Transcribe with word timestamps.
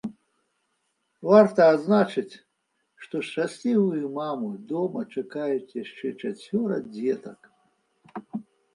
Варта 1.31 1.67
адзначыць, 1.73 2.39
што 3.05 3.15
шчаслівую 3.29 4.03
маму 4.19 4.51
дома 4.75 5.07
чакаюць 5.15 5.77
яшчэ 5.83 6.07
чацвёра 6.21 6.77
дзетак. 6.93 7.39